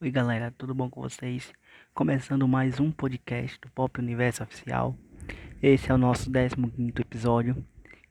Oi 0.00 0.10
galera, 0.10 0.50
tudo 0.50 0.74
bom 0.74 0.90
com 0.90 1.00
vocês? 1.00 1.52
Começando 1.94 2.48
mais 2.48 2.80
um 2.80 2.90
podcast 2.90 3.58
do 3.60 3.70
Pop 3.70 4.00
Universo 4.00 4.42
Oficial. 4.42 4.96
Esse 5.62 5.90
é 5.90 5.94
o 5.94 5.98
nosso 5.98 6.30
15 6.30 6.92
episódio. 6.98 7.64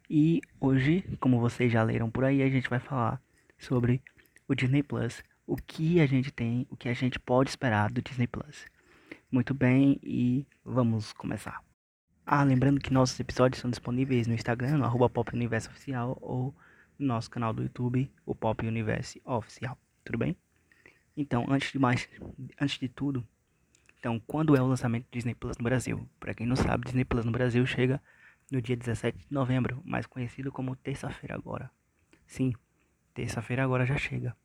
E 0.10 0.42
hoje, 0.60 1.04
como 1.20 1.40
vocês 1.40 1.72
já 1.72 1.84
leram 1.84 2.10
por 2.10 2.24
aí, 2.24 2.42
a 2.42 2.50
gente 2.50 2.70
vai 2.70 2.80
falar 2.80 3.22
sobre 3.58 4.02
o 4.48 4.56
Disney 4.56 4.84
Plus. 4.84 5.24
O 5.48 5.56
que 5.56 6.00
a 6.00 6.06
gente 6.06 6.32
tem, 6.32 6.68
o 6.70 6.78
que 6.78 6.90
a 6.90 6.94
gente 6.94 7.20
pode 7.20 7.50
esperar 7.50 7.92
do 7.92 8.02
Disney 8.02 8.28
Plus. 8.28 8.66
Muito 9.32 9.54
bem, 9.54 10.00
e 10.04 10.46
vamos 10.64 11.12
começar. 11.14 11.64
Ah, 12.26 12.44
lembrando 12.44 12.80
que 12.80 12.94
nossos 12.94 13.20
episódios 13.20 13.62
são 13.62 13.70
disponíveis 13.70 14.28
no 14.28 14.34
Instagram, 14.34 14.78
no 14.78 14.86
arroba 14.86 15.10
Pop 15.10 15.34
Universo 15.36 15.70
Oficial, 15.70 16.18
ou 16.22 16.56
no 17.00 17.08
nosso 17.08 17.30
canal 17.30 17.54
do 17.54 17.64
YouTube, 17.64 18.12
o 18.26 18.36
Pop 18.36 18.66
Universo 18.66 19.20
Oficial. 19.26 19.78
Tudo 20.04 20.18
bem? 20.18 20.36
Então, 21.16 21.46
antes 21.50 21.72
de 21.72 21.80
mais, 21.80 22.08
antes 22.60 22.80
de 22.80 22.88
tudo, 22.88 23.26
então, 24.02 24.20
quando 24.26 24.56
é 24.56 24.62
o 24.62 24.66
lançamento 24.66 25.04
do 25.06 25.12
Disney 25.12 25.36
Plus 25.36 25.58
no 25.60 25.64
Brasil? 25.64 26.10
Para 26.20 26.34
quem 26.34 26.48
não 26.48 26.56
sabe, 26.56 26.86
Disney 26.86 27.06
Plus 27.06 27.24
no 27.24 27.32
Brasil 27.32 27.64
chega 27.68 28.02
no 28.52 28.60
dia 28.60 28.76
17 28.76 29.16
de 29.28 29.32
novembro, 29.32 29.80
mais 29.86 30.08
conhecido 30.08 30.52
como 30.52 30.76
terça-feira 30.76 31.36
agora. 31.36 31.70
Sim, 32.26 32.52
terça-feira 33.14 33.64
agora 33.64 33.86
já 33.86 33.98
chega. 33.98 34.36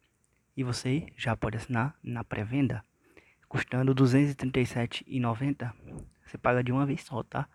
E 0.55 0.63
você 0.63 1.07
já 1.17 1.35
pode 1.35 1.57
assinar 1.57 1.97
na 2.03 2.23
pré-venda, 2.23 2.85
custando 3.49 3.93
R$ 3.93 3.99
237,90. 3.99 5.73
Você 6.27 6.37
paga 6.37 6.63
de 6.63 6.71
uma 6.71 6.85
vez 6.85 7.03
só, 7.03 7.23
tá? 7.23 7.49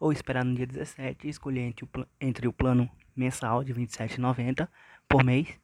Ou 0.00 0.12
esperar 0.12 0.46
no 0.46 0.54
dia 0.54 0.66
17 0.66 1.26
e 1.26 1.30
escolher 1.30 1.60
entre 1.60 1.84
o, 1.84 1.88
entre 2.18 2.48
o 2.48 2.52
plano 2.54 2.90
mensal 3.14 3.62
de 3.62 3.72
R$ 3.72 3.84
27,90 3.84 4.66
por 5.06 5.22
mês 5.22 5.60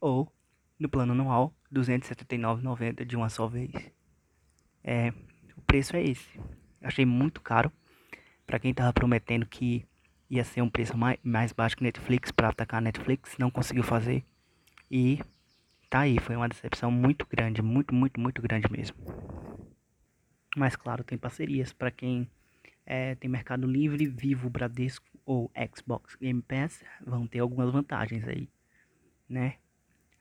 ou 0.00 0.30
no 0.80 0.88
plano 0.88 1.12
anual, 1.12 1.54
R$ 1.70 1.78
279,90 1.78 3.04
de 3.04 3.14
uma 3.14 3.28
só 3.28 3.46
vez. 3.46 3.70
É, 4.82 5.12
o 5.54 5.60
preço 5.60 5.94
é 5.94 6.02
esse. 6.02 6.40
Achei 6.82 7.04
muito 7.04 7.42
caro 7.42 7.70
para 8.46 8.58
quem 8.58 8.72
tava 8.72 8.92
prometendo 8.92 9.46
que 9.46 9.86
ia 10.28 10.42
ser 10.42 10.62
um 10.62 10.70
preço 10.70 10.96
mais, 10.96 11.18
mais 11.22 11.52
baixo 11.52 11.76
que 11.76 11.82
Netflix 11.82 12.32
para 12.32 12.48
atacar 12.48 12.78
a 12.78 12.80
Netflix, 12.80 13.36
não 13.38 13.50
conseguiu 13.50 13.82
fazer. 13.82 14.24
E 14.90 15.20
tá 15.90 16.00
aí, 16.00 16.18
foi 16.18 16.34
uma 16.34 16.48
decepção 16.48 16.90
muito 16.90 17.26
grande, 17.26 17.60
muito, 17.60 17.94
muito, 17.94 18.18
muito 18.18 18.40
grande 18.40 18.70
mesmo. 18.72 18.96
Mas 20.56 20.74
claro, 20.74 21.04
tem 21.04 21.18
parcerias 21.18 21.72
para 21.72 21.90
quem 21.90 22.28
é, 22.86 23.14
tem 23.16 23.30
Mercado 23.30 23.66
Livre, 23.66 24.06
Vivo, 24.06 24.48
Bradesco 24.48 25.06
ou 25.24 25.50
Xbox 25.76 26.16
Game 26.16 26.42
Pass, 26.42 26.82
vão 27.04 27.26
ter 27.26 27.40
algumas 27.40 27.70
vantagens 27.70 28.26
aí, 28.26 28.48
né? 29.28 29.56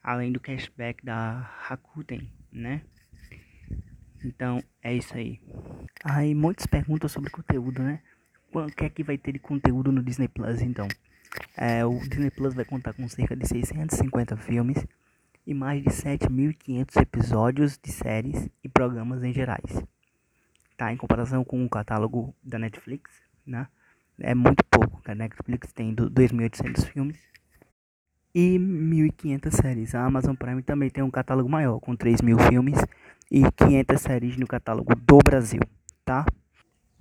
Além 0.03 0.31
do 0.31 0.39
cashback 0.39 1.05
da 1.05 1.49
Rakuten, 1.61 2.29
né? 2.51 2.81
Então 4.23 4.61
é 4.81 4.95
isso 4.95 5.15
aí. 5.15 5.39
Aí 6.03 6.35
muitas 6.35 6.65
perguntas 6.65 7.11
sobre 7.11 7.29
conteúdo, 7.29 7.81
né? 7.81 8.01
O 8.51 8.65
que 8.67 8.85
é 8.85 8.89
que 8.89 9.03
vai 9.03 9.17
ter 9.17 9.33
de 9.33 9.39
conteúdo 9.39 9.91
no 9.91 10.03
Disney 10.03 10.27
Plus 10.27 10.61
então? 10.61 10.87
É, 11.55 11.85
o 11.85 11.99
Disney 11.99 12.31
Plus 12.31 12.53
vai 12.53 12.65
contar 12.65 12.93
com 12.93 13.07
cerca 13.07 13.35
de 13.35 13.47
650 13.47 14.35
filmes 14.37 14.85
e 15.45 15.53
mais 15.53 15.83
de 15.83 15.89
7.500 15.89 17.01
episódios 17.01 17.79
de 17.81 17.91
séries 17.91 18.49
e 18.63 18.69
programas 18.69 19.23
em 19.23 19.31
gerais. 19.31 19.83
Tá, 20.75 20.91
em 20.91 20.97
comparação 20.97 21.43
com 21.43 21.63
o 21.63 21.69
catálogo 21.69 22.33
da 22.41 22.57
Netflix, 22.57 23.21
né? 23.45 23.67
É 24.19 24.33
muito 24.33 24.63
pouco, 24.65 25.01
a 25.05 25.15
Netflix 25.15 25.71
tem 25.71 25.93
2.800 25.95 26.85
filmes 26.85 27.17
e 28.39 28.57
1.500 28.57 29.51
séries. 29.51 29.95
A 29.95 30.05
Amazon 30.05 30.33
Prime 30.33 30.61
também 30.61 30.89
tem 30.89 31.03
um 31.03 31.11
catálogo 31.11 31.49
maior, 31.49 31.79
com 31.81 31.95
3.000 31.95 32.47
filmes 32.47 32.79
e 33.29 33.43
500 33.51 34.01
séries 34.01 34.37
no 34.37 34.47
catálogo 34.47 34.95
do 34.95 35.17
Brasil, 35.17 35.59
tá? 36.05 36.25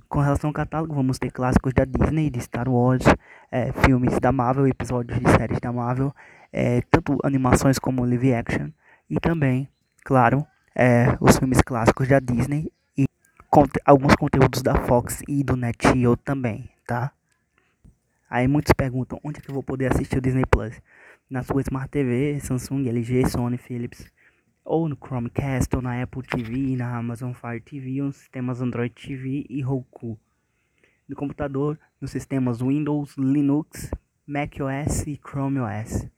Com 0.09 0.19
relação 0.21 0.51
ao 0.51 0.55
catálogo, 0.55 0.95
vamos 0.95 1.19
ter 1.19 1.31
clássicos 1.31 1.73
da 1.73 1.85
Disney, 1.85 2.29
de 2.29 2.41
Star 2.41 2.69
Wars, 2.69 3.05
é, 3.53 3.73
filmes 3.73 4.19
da 4.19 4.33
Marvel, 4.33 4.67
episódios 4.67 5.21
de 5.21 5.31
séries 5.31 5.61
da 5.61 5.73
Marvel, 5.73 6.13
é, 6.53 6.81
tanto 6.91 7.17
animações 7.23 7.79
como 7.79 8.05
live 8.05 8.35
action, 8.35 8.71
e 9.09 9.21
também, 9.21 9.69
claro, 10.05 10.45
é, 10.75 11.17
os 11.21 11.39
filmes 11.39 11.61
clássicos 11.61 12.09
da 12.09 12.19
Disney 12.19 12.73
e 12.97 13.07
alguns 13.85 14.17
conteúdos 14.17 14.61
da 14.61 14.75
Fox 14.87 15.23
e 15.29 15.45
do 15.45 15.55
NetGeo 15.55 16.17
também, 16.17 16.69
tá? 16.85 17.13
Aí 18.29 18.49
muitos 18.49 18.73
perguntam 18.73 19.21
onde 19.23 19.39
é 19.39 19.41
que 19.41 19.51
eu 19.51 19.55
vou 19.55 19.63
poder 19.63 19.93
assistir 19.93 20.19
o 20.19 20.21
Disney 20.21 20.45
Plus 20.45 20.75
na 21.31 21.43
sua 21.43 21.61
Smart 21.61 21.91
TV, 21.91 22.41
Samsung, 22.41 22.89
LG, 22.89 23.29
Sony, 23.29 23.59
Philips, 23.59 24.11
ou 24.65 24.89
no 24.89 24.97
Chromecast, 24.97 25.75
ou 25.77 25.83
na 25.83 26.03
Apple 26.03 26.23
TV, 26.23 26.75
na 26.75 26.97
Amazon 26.97 27.33
Fire 27.33 27.61
TV, 27.61 28.01
ou 28.01 28.07
nos 28.07 28.17
sistemas 28.17 28.63
Android 28.63 28.95
TV 28.95 29.45
e 29.49 29.61
Roku. 29.61 30.19
No 31.07 31.15
computador, 31.15 31.79
nos 32.01 32.11
sistemas 32.11 32.61
Windows, 32.61 33.17
Linux, 33.19 33.91
macOS 34.27 35.07
e 35.07 35.19
Chrome 35.19 35.61
OS. 35.61 36.09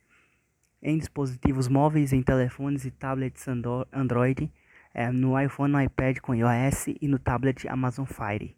Em 0.83 0.97
dispositivos 0.97 1.69
móveis, 1.69 2.13
em 2.13 2.23
telefones 2.23 2.85
e 2.85 2.91
tablets 2.91 3.47
Android, 3.93 4.51
é, 4.95 5.11
no 5.11 5.41
iPhone, 5.41 5.73
no 5.73 5.81
iPad 5.81 6.19
com 6.19 6.35
iOS 6.35 6.87
e 7.01 7.09
no 7.09 7.19
tablet 7.19 7.69
Amazon 7.69 8.05
Fire. 8.05 8.57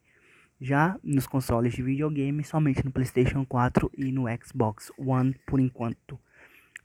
Já 0.60 0.96
nos 1.02 1.26
consoles 1.26 1.72
de 1.74 1.82
videogame, 1.82 2.44
somente 2.44 2.84
no 2.84 2.92
PlayStation 2.92 3.44
4 3.44 3.90
e 3.96 4.12
no 4.12 4.24
Xbox 4.42 4.92
One 4.96 5.34
por 5.46 5.58
enquanto. 5.58 6.18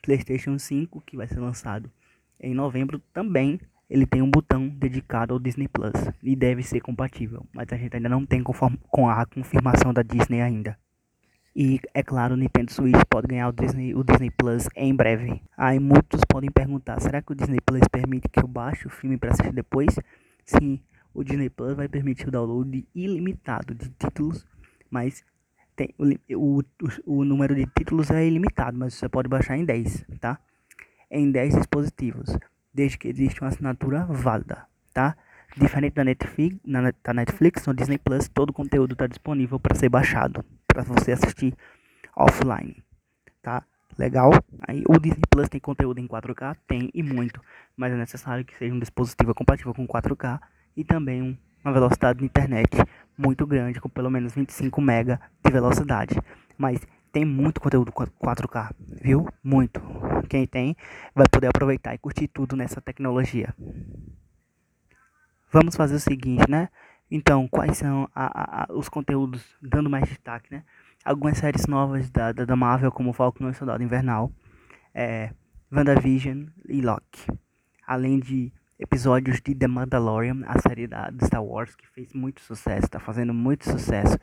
PlayStation 0.02 0.58
5, 0.58 1.02
que 1.02 1.18
vai 1.18 1.28
ser 1.28 1.40
lançado 1.40 1.92
em 2.40 2.54
novembro, 2.54 3.02
também 3.14 3.60
ele 3.90 4.06
tem 4.06 4.22
um 4.22 4.30
botão 4.30 4.68
dedicado 4.68 5.34
ao 5.34 5.40
Disney 5.40 5.68
Plus 5.68 5.94
e 6.22 6.36
deve 6.36 6.62
ser 6.62 6.82
compatível, 6.82 7.46
mas 7.54 7.68
a 7.72 7.78
gente 7.78 7.96
ainda 7.96 8.10
não 8.10 8.26
tem 8.26 8.44
com 8.44 9.10
a 9.10 9.26
confirmação 9.26 9.94
da 9.94 10.02
Disney 10.04 10.42
ainda. 10.42 10.78
E 11.56 11.80
é 11.92 12.04
claro, 12.04 12.36
o 12.36 12.38
Nintendo 12.38 12.72
Switch 12.72 13.02
pode 13.10 13.28
ganhar 13.28 13.50
o 13.50 13.52
Disney, 13.52 13.96
o 13.96 14.04
Disney 14.04 14.30
Plus 14.30 14.68
em 14.76 14.94
breve. 14.94 15.42
Aí 15.58 15.80
muitos 15.80 16.22
podem 16.30 16.52
perguntar: 16.52 17.00
será 17.00 17.20
que 17.20 17.32
o 17.32 17.36
Disney 17.36 17.60
Plus 17.66 17.82
permite 17.92 18.30
que 18.30 18.40
eu 18.40 18.48
baixe 18.48 18.86
o 18.86 18.92
filme 18.92 19.18
para 19.18 19.32
assistir 19.32 19.52
depois? 19.54 19.98
Sim, 20.46 20.80
o 21.16 21.24
Disney 21.24 21.50
Plus 21.50 21.76
vai 21.76 21.88
permitir 21.88 22.28
o 22.28 22.32
download 22.32 22.88
ilimitado 22.94 23.74
de 23.74 23.90
títulos, 23.90 24.46
mas 24.92 25.24
tem, 25.78 25.94
o, 25.98 26.60
o, 26.60 26.64
o 27.06 27.24
número 27.24 27.54
de 27.54 27.68
títulos 27.68 28.10
é 28.10 28.26
ilimitado, 28.26 28.76
mas 28.76 28.96
você 28.96 29.08
pode 29.08 29.30
baixar 29.30 29.56
em 29.56 29.64
10, 29.64 30.06
tá? 30.20 30.40
Em 31.10 31.32
10 31.32 31.56
dispositivos, 31.56 32.36
desde 32.74 32.98
que 32.98 33.08
exista 33.08 33.46
uma 33.46 33.50
assinatura 33.50 34.06
válida, 34.10 34.66
tá? 34.92 35.16
Diferente 35.56 35.94
da 35.94 36.04
Netflix, 36.04 36.58
na 36.66 36.92
da 37.04 37.14
Netflix, 37.14 37.66
no 37.68 37.74
Disney 37.76 38.00
Plus, 38.00 38.28
todo 38.28 38.50
o 38.50 38.54
conteúdo 38.54 38.94
está 38.94 39.06
disponível 39.06 39.60
para 39.60 39.76
ser 39.76 39.88
baixado, 39.88 40.44
para 40.68 40.82
você 40.82 41.12
assistir 41.12 41.56
offline, 42.16 42.84
tá? 43.42 43.64
Legal? 43.98 44.32
Aí 44.68 44.84
o 44.88 45.00
Disney 45.00 45.24
Plus 45.30 45.48
tem 45.48 45.62
conteúdo 45.62 46.00
em 46.00 46.08
4K? 46.08 46.58
Tem 46.68 46.90
e 46.94 47.04
muito, 47.04 47.40
mas 47.76 47.94
é 47.94 47.96
necessário 47.96 48.44
que 48.44 48.58
seja 48.58 48.74
um 48.74 48.80
dispositivo 48.80 49.34
compatível 49.34 49.74
com 49.74 49.88
4K 49.88 50.40
e 50.76 50.84
também 50.84 51.22
um 51.22 51.38
uma 51.68 51.74
velocidade 51.74 52.20
de 52.20 52.26
internet 52.26 52.70
muito 53.18 53.46
grande, 53.48 53.82
com 53.82 53.90
pelo 53.90 54.12
menos 54.12 54.34
25 54.34 54.80
MB 54.82 55.18
de 55.44 55.52
velocidade. 55.52 56.16
Mas 56.58 56.80
tem 57.12 57.26
muito 57.26 57.60
conteúdo 57.60 57.92
4K, 57.92 58.72
viu? 59.02 59.28
Muito. 59.44 59.82
Quem 60.30 60.46
tem 60.46 60.76
vai 61.16 61.26
poder 61.28 61.48
aproveitar 61.48 61.96
e 61.96 61.98
curtir 61.98 62.28
tudo 62.28 62.56
nessa 62.56 62.80
tecnologia. 62.80 63.56
Vamos 65.52 65.76
fazer 65.76 65.96
o 65.96 66.00
seguinte, 66.00 66.44
né? 66.50 66.70
Então, 67.10 67.48
quais 67.48 67.78
são 67.78 68.10
a, 68.14 68.66
a, 68.66 68.74
os 68.74 68.90
conteúdos, 68.90 69.44
dando 69.62 69.90
mais 69.90 70.08
destaque, 70.08 70.54
né? 70.54 70.64
Algumas 71.06 71.38
séries 71.38 71.66
novas 71.66 72.10
da, 72.10 72.34
da, 72.34 72.44
da 72.44 72.56
Marvel, 72.56 72.92
como 72.92 73.14
Falcon 73.14 73.50
e 73.50 73.54
Soldado 73.54 73.82
Invernal, 73.82 74.32
é, 74.94 75.32
WandaVision 75.72 76.48
e 76.68 76.82
Loki. 76.82 77.26
Além 77.86 78.20
de 78.20 78.52
episódios 78.80 79.42
de 79.42 79.56
The 79.56 79.68
Mandalorian, 79.68 80.44
a 80.46 80.60
série 80.60 80.88
da, 80.88 81.10
de 81.10 81.26
Star 81.26 81.44
Wars, 81.44 81.76
que 81.76 81.88
fez 81.88 82.14
muito 82.14 82.42
sucesso, 82.42 82.86
está 82.86 83.00
fazendo 83.00 83.34
muito 83.34 83.70
sucesso. 83.70 84.18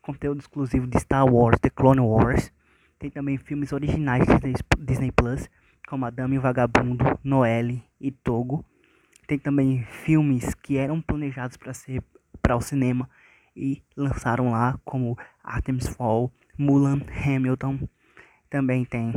Conteúdo 0.00 0.40
exclusivo 0.40 0.86
de 0.86 1.00
Star 1.00 1.26
Wars, 1.26 1.58
The 1.60 1.70
Clone 1.70 2.00
Wars. 2.00 2.52
Tem 2.98 3.10
também 3.10 3.36
filmes 3.36 3.72
originais 3.72 4.24
de 4.26 4.54
Disney 4.78 5.10
Plus, 5.10 5.48
como 5.88 6.06
A 6.06 6.10
Dama 6.10 6.34
e 6.34 6.38
Vagabundo, 6.38 7.04
Noelle 7.22 7.82
e 8.00 8.10
Togo. 8.10 8.64
Tem 9.26 9.38
também 9.38 9.84
filmes 9.84 10.54
que 10.54 10.76
eram 10.76 11.00
planejados 11.00 11.56
para 11.56 11.74
ser 11.74 12.02
para 12.40 12.56
o 12.56 12.60
cinema 12.60 13.10
e 13.56 13.82
lançaram 13.96 14.50
lá, 14.50 14.78
como 14.84 15.18
Artemis 15.42 15.88
Fall, 15.88 16.32
Mulan, 16.56 17.00
Hamilton. 17.24 17.88
Também 18.48 18.84
tem 18.84 19.12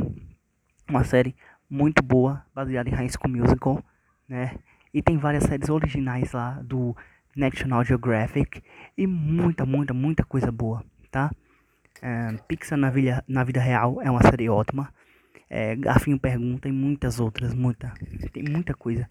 uma 0.88 1.04
série 1.04 1.36
muito 1.68 2.02
boa, 2.02 2.44
baseada 2.52 2.88
em 2.88 2.92
High 2.92 3.10
School 3.10 3.30
Musical, 3.30 3.84
né? 4.28 4.58
E 4.92 5.02
tem 5.02 5.16
várias 5.16 5.44
séries 5.44 5.68
originais 5.68 6.32
lá 6.32 6.60
do 6.62 6.96
National 7.36 7.84
Geographic 7.84 8.62
e 8.96 9.06
muita, 9.06 9.64
muita, 9.64 9.94
muita 9.94 10.24
coisa 10.24 10.50
boa, 10.50 10.84
tá? 11.10 11.30
É, 12.02 12.36
Pixar 12.48 12.78
na 12.78 12.90
vida, 12.90 13.24
na 13.28 13.44
vida 13.44 13.60
real 13.60 14.00
é 14.02 14.10
uma 14.10 14.22
série 14.22 14.48
ótima. 14.48 14.92
É, 15.48 15.74
Garfinho 15.76 16.18
Pergunta 16.18 16.68
e 16.68 16.72
muitas 16.72 17.20
outras, 17.20 17.54
muita. 17.54 17.92
Tem 18.32 18.42
muita 18.42 18.74
coisa. 18.74 19.08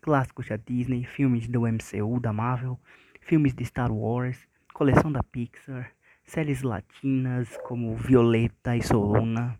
clássicos 0.00 0.48
da 0.48 0.56
Disney, 0.56 1.04
filmes 1.04 1.46
do 1.46 1.62
MCU, 1.62 2.20
da 2.20 2.32
Marvel, 2.32 2.78
filmes 3.20 3.52
de 3.52 3.64
Star 3.64 3.92
Wars, 3.92 4.38
coleção 4.72 5.12
da 5.12 5.22
Pixar, 5.22 5.90
séries 6.24 6.62
latinas 6.62 7.58
como 7.64 7.94
Violeta 7.96 8.76
e 8.76 8.82
Soluna, 8.82 9.58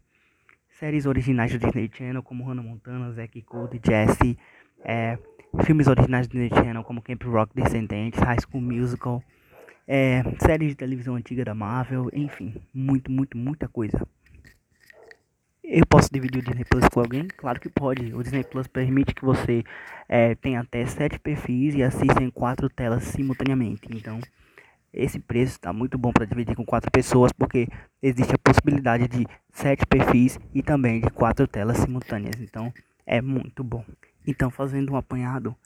séries 0.71 1.05
originais 1.05 1.53
do 1.53 1.59
Disney 1.59 1.91
Channel 1.93 2.23
como 2.23 2.45
Hannah 2.45 2.63
Montana, 2.63 3.13
Zack 3.13 3.43
Code, 3.43 3.81
Jesse, 3.85 4.39
é, 4.83 5.19
filmes 5.65 5.87
originais 5.87 6.27
do 6.27 6.33
Disney 6.33 6.51
Channel 6.51 6.85
como 6.85 7.03
Camp 7.03 7.23
Rock 7.25 7.55
Descendentes, 7.55 8.21
High 8.21 8.39
School 8.41 8.63
Musical, 8.63 9.23
é, 9.87 10.23
séries 10.45 10.71
de 10.71 10.75
televisão 10.77 11.17
antiga 11.17 11.45
da 11.45 11.55
Marvel, 11.55 12.09
enfim, 12.13 12.55
muito, 12.73 13.11
muito, 13.11 13.37
muita 13.37 13.69
coisa. 13.69 14.07
Eu 15.63 15.87
posso 15.87 16.13
dividir 16.13 16.41
o 16.41 16.45
Disney 16.45 16.65
Plus 16.65 16.89
com 16.89 17.01
alguém? 17.01 17.29
Claro 17.37 17.61
que 17.61 17.69
pode. 17.69 18.13
O 18.13 18.23
Disney 18.23 18.43
Plus 18.43 18.67
permite 18.67 19.15
que 19.15 19.25
você 19.25 19.63
é, 20.09 20.35
tenha 20.35 20.61
até 20.61 20.85
sete 20.85 21.19
perfis 21.19 21.75
e 21.75 21.83
assista 21.83 22.23
em 22.23 22.31
quatro 22.31 22.69
telas 22.69 23.05
simultaneamente. 23.05 23.83
Então, 23.93 24.19
esse 24.93 25.21
preço 25.21 25.53
está 25.53 25.73
muito 25.73 25.97
bom 25.97 26.13
para 26.13 26.25
dividir 26.25 26.57
com 26.57 26.65
quatro 26.65 26.91
pessoas, 26.91 27.33
porque 27.33 27.69
existe 28.03 28.35
a 28.35 28.39
possibilidade 28.39 29.07
de 29.07 29.27
sete 29.53 29.87
perfis 29.87 30.39
e 30.53 30.61
também 30.61 31.01
de 31.01 31.11
quatro 31.11 31.47
telas 31.47 31.79
simultâneas. 31.79 32.41
Então, 32.41 32.73
é 33.07 33.21
muito 33.21 33.63
bom. 33.63 33.85
Então, 34.27 34.51
fazendo 34.51 34.93
um 34.93 34.97
apanhado, 34.97 35.57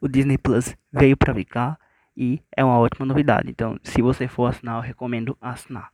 o 0.00 0.08
Disney 0.08 0.38
Plus 0.38 0.76
veio 0.92 1.16
para 1.16 1.34
ficar 1.34 1.78
e 2.16 2.42
é 2.56 2.64
uma 2.64 2.78
ótima 2.78 3.06
novidade. 3.06 3.50
Então, 3.50 3.78
se 3.82 4.02
você 4.02 4.26
for 4.26 4.46
assinar, 4.46 4.76
eu 4.76 4.82
recomendo 4.82 5.36
assinar. 5.40 5.90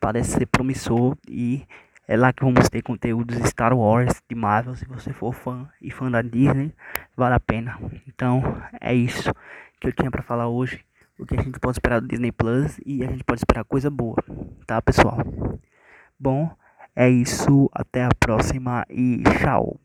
Parece 0.00 0.32
ser 0.32 0.46
promissor 0.46 1.16
e 1.28 1.66
é 2.06 2.16
lá 2.16 2.32
que 2.32 2.44
vamos 2.44 2.68
ter 2.68 2.82
conteúdos 2.82 3.36
Star 3.48 3.72
Wars, 3.72 4.22
de 4.28 4.34
Marvel, 4.34 4.74
se 4.74 4.84
você 4.84 5.12
for 5.12 5.32
fã 5.32 5.68
e 5.80 5.90
fã 5.90 6.10
da 6.10 6.20
Disney, 6.20 6.74
vale 7.16 7.34
a 7.34 7.40
pena. 7.40 7.78
Então, 8.06 8.42
é 8.80 8.94
isso 8.94 9.32
que 9.80 9.88
eu 9.88 9.92
tinha 9.92 10.10
para 10.10 10.22
falar 10.22 10.48
hoje. 10.48 10.84
O 11.18 11.24
que 11.24 11.34
a 11.38 11.42
gente 11.42 11.58
pode 11.58 11.76
esperar 11.76 12.00
do 12.00 12.08
Disney 12.08 12.32
Plus 12.32 12.78
e 12.84 13.02
a 13.04 13.06
gente 13.06 13.24
pode 13.24 13.40
esperar 13.40 13.64
coisa 13.64 13.88
boa, 13.88 14.16
tá, 14.66 14.82
pessoal? 14.82 15.16
Bom, 16.18 16.54
é 16.94 17.08
isso, 17.08 17.70
até 17.72 18.04
a 18.04 18.10
próxima 18.18 18.84
e 18.90 19.22
tchau. 19.40 19.80